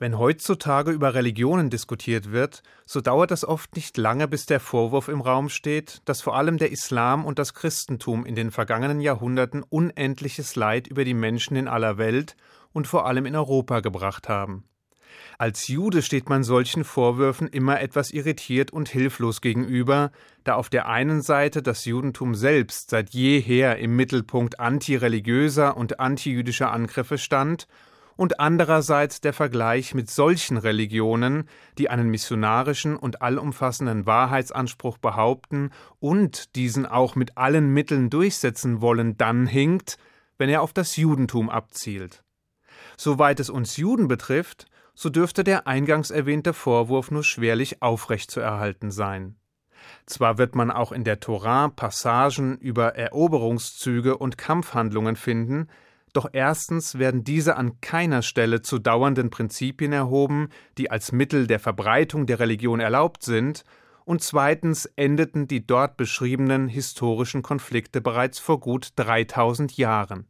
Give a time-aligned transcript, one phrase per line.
[0.00, 5.08] Wenn heutzutage über Religionen diskutiert wird, so dauert es oft nicht lange, bis der Vorwurf
[5.08, 9.64] im Raum steht, dass vor allem der Islam und das Christentum in den vergangenen Jahrhunderten
[9.64, 12.36] unendliches Leid über die Menschen in aller Welt
[12.72, 14.62] und vor allem in Europa gebracht haben.
[15.36, 20.12] Als Jude steht man solchen Vorwürfen immer etwas irritiert und hilflos gegenüber,
[20.44, 26.70] da auf der einen Seite das Judentum selbst seit jeher im Mittelpunkt antireligiöser und antijüdischer
[26.70, 27.66] Angriffe stand
[28.18, 31.48] und andererseits der Vergleich mit solchen Religionen,
[31.78, 39.16] die einen missionarischen und allumfassenden Wahrheitsanspruch behaupten und diesen auch mit allen Mitteln durchsetzen wollen,
[39.16, 39.98] dann hinkt,
[40.36, 42.24] wenn er auf das Judentum abzielt.
[42.96, 49.36] Soweit es uns Juden betrifft, so dürfte der eingangs erwähnte Vorwurf nur schwerlich aufrechtzuerhalten sein.
[50.06, 55.68] Zwar wird man auch in der Torah Passagen über Eroberungszüge und Kampfhandlungen finden,
[56.18, 61.60] doch erstens werden diese an keiner Stelle zu dauernden Prinzipien erhoben, die als Mittel der
[61.60, 63.62] Verbreitung der Religion erlaubt sind,
[64.04, 70.26] und zweitens endeten die dort beschriebenen historischen Konflikte bereits vor gut 3000 Jahren.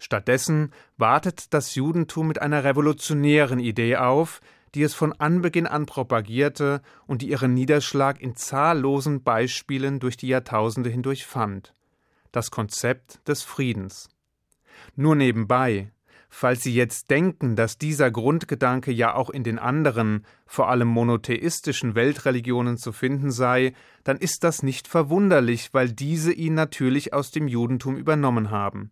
[0.00, 4.40] Stattdessen wartet das Judentum mit einer revolutionären Idee auf,
[4.74, 10.26] die es von Anbeginn an propagierte und die ihren Niederschlag in zahllosen Beispielen durch die
[10.26, 11.72] Jahrtausende hindurch fand
[12.36, 14.10] das Konzept des Friedens.
[14.94, 15.90] Nur nebenbei,
[16.28, 21.94] falls Sie jetzt denken, dass dieser Grundgedanke ja auch in den anderen, vor allem monotheistischen
[21.94, 23.72] Weltreligionen zu finden sei,
[24.04, 28.90] dann ist das nicht verwunderlich, weil diese ihn natürlich aus dem Judentum übernommen haben.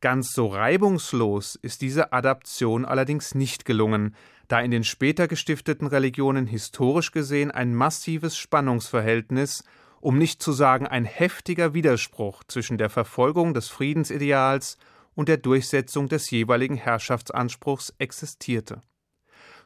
[0.00, 4.14] Ganz so reibungslos ist diese Adaption allerdings nicht gelungen,
[4.46, 9.64] da in den später gestifteten Religionen historisch gesehen ein massives Spannungsverhältnis
[10.00, 14.78] um nicht zu sagen ein heftiger Widerspruch zwischen der Verfolgung des Friedensideals
[15.18, 18.82] und der Durchsetzung des jeweiligen Herrschaftsanspruchs existierte.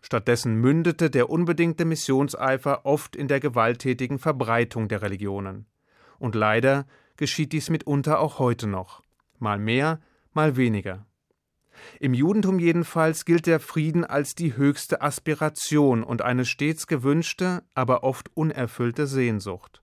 [0.00, 5.66] Stattdessen mündete der unbedingte Missionseifer oft in der gewalttätigen Verbreitung der Religionen.
[6.18, 6.86] Und leider
[7.18, 9.02] geschieht dies mitunter auch heute noch,
[9.40, 10.00] mal mehr,
[10.32, 11.04] mal weniger.
[12.00, 18.04] Im Judentum jedenfalls gilt der Frieden als die höchste Aspiration und eine stets gewünschte, aber
[18.04, 19.82] oft unerfüllte Sehnsucht.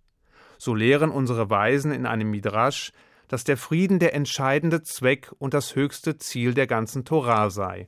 [0.57, 2.91] So lehren unsere Weisen in einem Midrasch,
[3.29, 7.87] dass der Frieden der entscheidende Zweck und das höchste Ziel der ganzen Torah sei.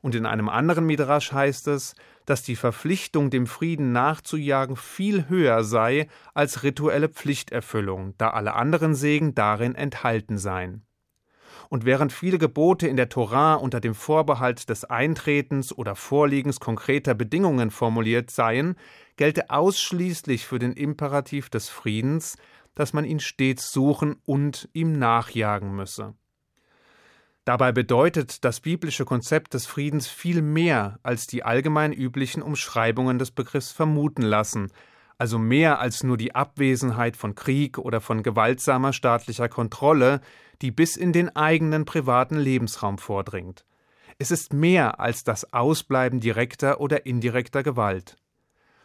[0.00, 1.94] Und in einem anderen Midrasch heißt es,
[2.26, 8.96] dass die Verpflichtung, dem Frieden nachzujagen, viel höher sei als rituelle Pflichterfüllung, da alle anderen
[8.96, 10.84] Segen darin enthalten seien.
[11.68, 17.14] Und während viele Gebote in der Torah unter dem Vorbehalt des Eintretens oder Vorliegens konkreter
[17.14, 18.76] Bedingungen formuliert seien,
[19.16, 22.36] gelte ausschließlich für den Imperativ des Friedens,
[22.74, 26.14] dass man ihn stets suchen und ihm nachjagen müsse.
[27.44, 33.32] Dabei bedeutet das biblische Konzept des Friedens viel mehr, als die allgemein üblichen Umschreibungen des
[33.32, 34.70] Begriffs vermuten lassen,
[35.18, 40.20] also mehr als nur die Abwesenheit von Krieg oder von gewaltsamer staatlicher Kontrolle,
[40.62, 43.64] die bis in den eigenen privaten Lebensraum vordringt.
[44.18, 48.16] Es ist mehr als das Ausbleiben direkter oder indirekter Gewalt.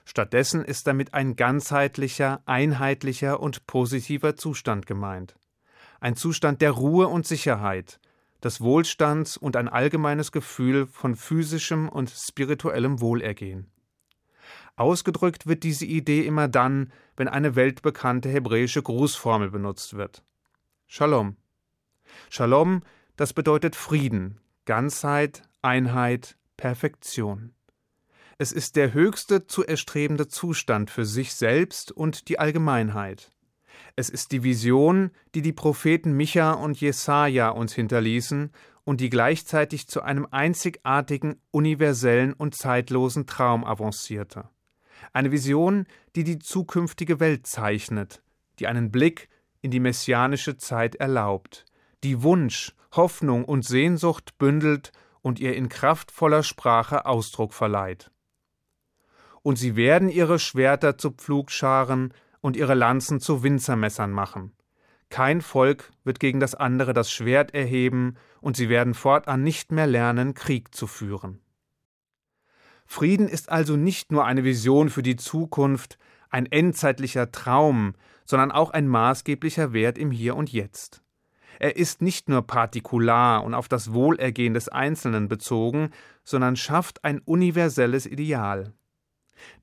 [0.10, 5.36] Stattdessen ist damit ein ganzheitlicher, einheitlicher und positiver Zustand gemeint.
[6.00, 8.00] Ein Zustand der Ruhe und Sicherheit,
[8.42, 13.70] des Wohlstands und ein allgemeines Gefühl von physischem und spirituellem Wohlergehen.
[14.78, 20.24] Ausgedrückt wird diese Idee immer dann, wenn eine weltbekannte hebräische Grußformel benutzt wird.
[20.86, 21.36] Shalom.
[22.30, 22.82] Shalom,
[23.18, 27.57] das bedeutet Frieden, Ganzheit, Einheit, Perfektion.
[28.40, 33.32] Es ist der höchste zu erstrebende Zustand für sich selbst und die Allgemeinheit.
[33.96, 38.52] Es ist die Vision, die die Propheten Micha und Jesaja uns hinterließen
[38.84, 44.48] und die gleichzeitig zu einem einzigartigen, universellen und zeitlosen Traum avancierte.
[45.14, 48.22] Eine Vision, die die zukünftige Welt zeichnet,
[48.60, 49.30] die einen Blick
[49.62, 51.66] in die messianische Zeit erlaubt,
[52.04, 54.92] die Wunsch, Hoffnung und Sehnsucht bündelt
[55.24, 58.12] und ihr in kraftvoller Sprache Ausdruck verleiht
[59.48, 64.52] und sie werden ihre Schwerter zu Pflugscharen und ihre Lanzen zu Winzermessern machen.
[65.08, 69.88] Kein Volk wird gegen das andere das Schwert erheben, und sie werden fortan nicht mehr
[69.88, 71.40] lernen, Krieg zu führen.
[72.86, 75.98] Frieden ist also nicht nur eine Vision für die Zukunft,
[76.30, 77.94] ein endzeitlicher Traum,
[78.26, 81.04] sondern auch ein maßgeblicher Wert im Hier und Jetzt.
[81.58, 85.92] Er ist nicht nur partikular und auf das Wohlergehen des Einzelnen bezogen,
[86.26, 88.74] sondern schafft ein universelles Ideal.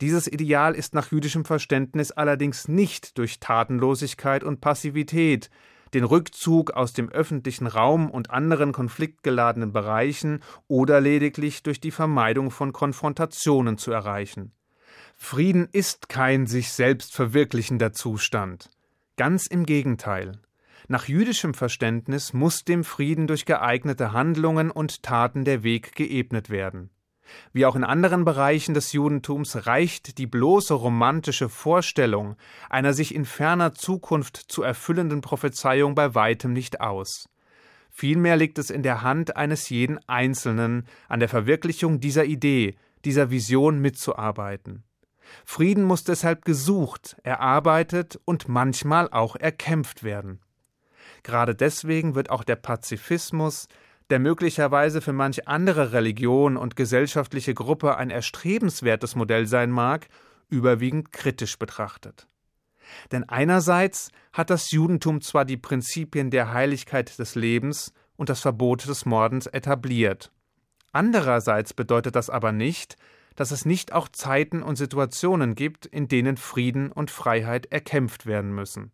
[0.01, 5.51] Dieses Ideal ist nach jüdischem Verständnis allerdings nicht durch Tatenlosigkeit und Passivität,
[5.95, 12.51] den Rückzug aus dem öffentlichen Raum und anderen konfliktgeladenen Bereichen oder lediglich durch die Vermeidung
[12.51, 14.53] von Konfrontationen zu erreichen.
[15.17, 18.71] Frieden ist kein sich selbst verwirklichender Zustand.
[19.17, 20.41] Ganz im Gegenteil.
[20.89, 26.91] Nach jüdischem Verständnis muss dem Frieden durch geeignete Handlungen und Taten der Weg geebnet werden.
[27.53, 32.37] Wie auch in anderen Bereichen des Judentums reicht die bloße romantische Vorstellung
[32.69, 37.29] einer sich in ferner Zukunft zu erfüllenden Prophezeiung bei weitem nicht aus.
[37.91, 43.31] Vielmehr liegt es in der Hand eines jeden Einzelnen, an der Verwirklichung dieser Idee, dieser
[43.31, 44.83] Vision mitzuarbeiten.
[45.45, 50.41] Frieden muss deshalb gesucht, erarbeitet und manchmal auch erkämpft werden.
[51.23, 53.69] Gerade deswegen wird auch der Pazifismus,
[54.11, 60.09] der möglicherweise für manch andere Religion und gesellschaftliche Gruppe ein erstrebenswertes Modell sein mag,
[60.49, 62.29] überwiegend kritisch betrachtet.
[63.13, 68.87] Denn einerseits hat das Judentum zwar die Prinzipien der Heiligkeit des Lebens und das Verbot
[68.87, 70.31] des Mordens etabliert.
[70.93, 72.97] Andererseits bedeutet das aber nicht,
[73.37, 78.55] dass es nicht auch Zeiten und Situationen gibt, in denen Frieden und Freiheit erkämpft werden
[78.55, 78.93] müssen.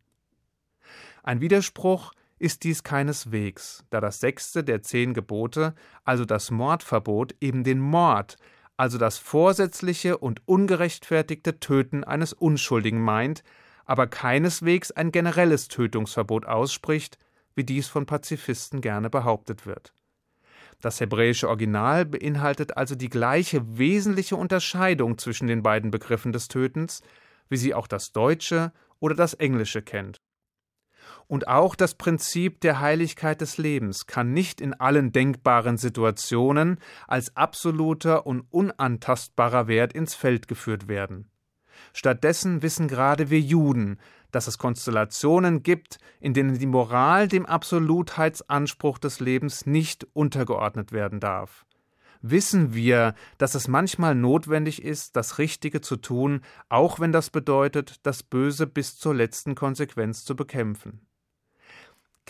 [1.23, 7.63] Ein Widerspruch ist dies keineswegs, da das sechste der zehn Gebote, also das Mordverbot, eben
[7.63, 8.37] den Mord,
[8.77, 13.45] also das vorsätzliche und ungerechtfertigte Töten eines Unschuldigen meint,
[13.85, 17.19] aber keineswegs ein generelles Tötungsverbot ausspricht,
[17.55, 19.93] wie dies von Pazifisten gerne behauptet wird.
[20.81, 27.03] Das hebräische Original beinhaltet also die gleiche wesentliche Unterscheidung zwischen den beiden Begriffen des Tötens,
[27.51, 30.23] wie sie auch das Deutsche oder das Englische kennt.
[31.31, 37.37] Und auch das Prinzip der Heiligkeit des Lebens kann nicht in allen denkbaren Situationen als
[37.37, 41.31] absoluter und unantastbarer Wert ins Feld geführt werden.
[41.93, 44.01] Stattdessen wissen gerade wir Juden,
[44.33, 51.21] dass es Konstellationen gibt, in denen die Moral dem Absolutheitsanspruch des Lebens nicht untergeordnet werden
[51.21, 51.65] darf.
[52.23, 58.05] Wissen wir, dass es manchmal notwendig ist, das Richtige zu tun, auch wenn das bedeutet,
[58.05, 61.07] das Böse bis zur letzten Konsequenz zu bekämpfen.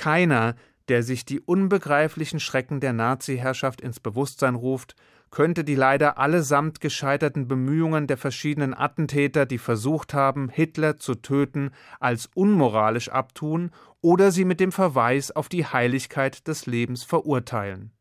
[0.01, 0.55] Keiner,
[0.89, 4.97] der sich die unbegreiflichen Schrecken der Nazi-Herrschaft ins Bewusstsein ruft,
[5.31, 11.73] könnte die leider allesamt gescheiterten Bemühungen der verschiedenen Attentäter, die versucht haben, Hitler zu töten,
[12.01, 17.93] als unmoralisch abtun oder sie mit dem Verweis auf die Heiligkeit des Lebens verurteilen.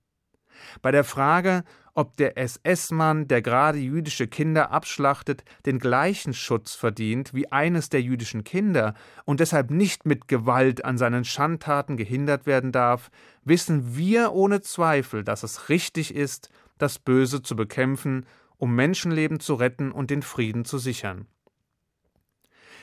[0.82, 1.66] Bei der Frage,
[2.00, 8.02] ob der SS-Mann, der gerade jüdische Kinder abschlachtet, den gleichen Schutz verdient wie eines der
[8.02, 8.94] jüdischen Kinder
[9.26, 13.12] und deshalb nicht mit Gewalt an seinen Schandtaten gehindert werden darf,
[13.44, 18.26] wissen wir ohne Zweifel, dass es richtig ist, das Böse zu bekämpfen,
[18.56, 21.28] um Menschenleben zu retten und den Frieden zu sichern.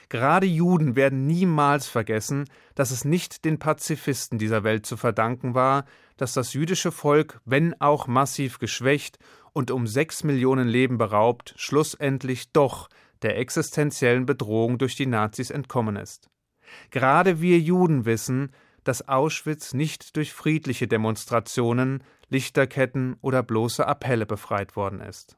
[0.09, 2.45] Gerade Juden werden niemals vergessen,
[2.75, 5.85] dass es nicht den Pazifisten dieser Welt zu verdanken war,
[6.17, 9.19] dass das jüdische Volk, wenn auch massiv geschwächt
[9.53, 12.89] und um sechs Millionen Leben beraubt, schlussendlich doch
[13.23, 16.31] der existenziellen Bedrohung durch die Nazis entkommen ist.
[16.91, 18.53] Gerade wir Juden wissen,
[18.85, 25.37] dass Auschwitz nicht durch friedliche Demonstrationen, Lichterketten oder bloße Appelle befreit worden ist.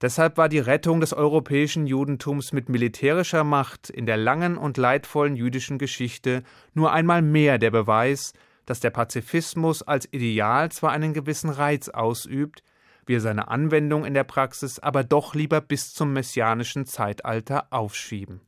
[0.00, 5.36] Deshalb war die Rettung des europäischen Judentums mit militärischer Macht in der langen und leidvollen
[5.36, 6.42] jüdischen Geschichte
[6.74, 8.32] nur einmal mehr der Beweis,
[8.66, 12.62] dass der Pazifismus als Ideal zwar einen gewissen Reiz ausübt,
[13.06, 18.40] wir seine Anwendung in der Praxis aber doch lieber bis zum messianischen Zeitalter aufschieben.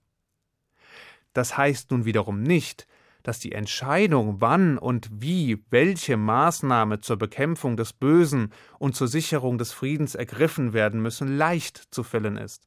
[1.32, 2.88] Das heißt nun wiederum nicht,
[3.28, 9.58] dass die Entscheidung, wann und wie welche Maßnahme zur Bekämpfung des Bösen und zur Sicherung
[9.58, 12.66] des Friedens ergriffen werden müssen, leicht zu fällen ist.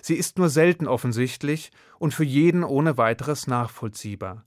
[0.00, 4.44] Sie ist nur selten offensichtlich und für jeden ohne weiteres nachvollziehbar.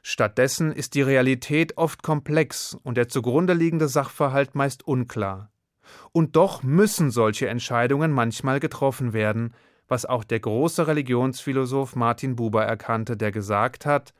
[0.00, 5.50] Stattdessen ist die Realität oft komplex und der zugrunde liegende Sachverhalt meist unklar.
[6.12, 9.52] Und doch müssen solche Entscheidungen manchmal getroffen werden,
[9.88, 14.14] was auch der große Religionsphilosoph Martin Buber erkannte, der gesagt hat,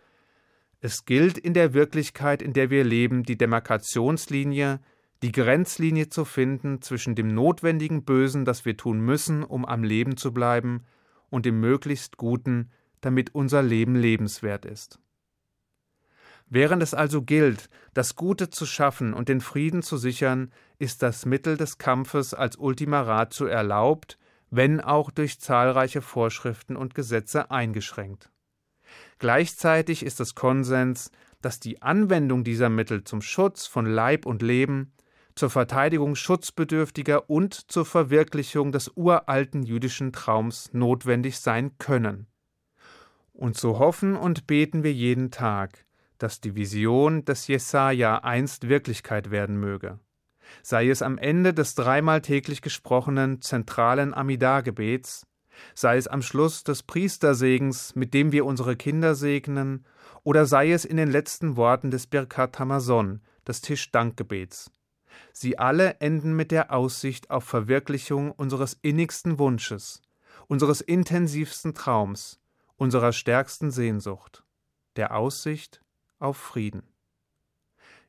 [0.85, 4.81] es gilt in der Wirklichkeit, in der wir leben, die Demarkationslinie,
[5.23, 10.19] die Grenzlinie zu finden zwischen dem notwendigen Bösen, das wir tun müssen, um am Leben
[10.19, 10.85] zu bleiben,
[11.31, 14.99] und dem möglichst Guten, damit unser Leben lebenswert ist.
[16.50, 21.25] Während es also gilt, das Gute zu schaffen und den Frieden zu sichern, ist das
[21.25, 24.19] Mittel des Kampfes als Ultima Ratio erlaubt,
[24.50, 28.34] wenn auch durch zahlreiche Vorschriften und Gesetze eingeschränkt.
[29.18, 34.92] Gleichzeitig ist es Konsens, dass die Anwendung dieser Mittel zum Schutz von Leib und Leben,
[35.35, 42.26] zur Verteidigung Schutzbedürftiger und zur Verwirklichung des uralten jüdischen Traums notwendig sein können.
[43.33, 45.85] Und so hoffen und beten wir jeden Tag,
[46.18, 49.99] dass die Vision des Jesaja einst Wirklichkeit werden möge.
[50.62, 55.26] Sei es am Ende des dreimal täglich gesprochenen zentralen Amidah-Gebets,
[55.75, 59.84] sei es am Schluss des Priestersegens, mit dem wir unsere Kinder segnen,
[60.23, 64.70] oder sei es in den letzten Worten des Birkat Hamazon, des Tischdankgebets.
[65.32, 70.02] Sie alle enden mit der Aussicht auf Verwirklichung unseres innigsten Wunsches,
[70.49, 72.40] unseres intensivsten Traums,
[72.76, 74.44] unserer stärksten Sehnsucht,
[74.96, 75.82] der Aussicht
[76.18, 76.82] auf Frieden.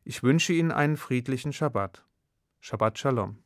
[0.03, 2.03] Ich wünsche Ihnen einen friedlichen Schabbat.
[2.59, 3.44] Shabbat Shalom.